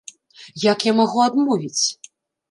[0.71, 1.83] Як я магу адмовіць?